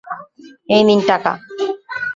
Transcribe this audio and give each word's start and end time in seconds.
এই 0.69 0.81
নিন 0.87 0.99
টাকা। 1.07 1.31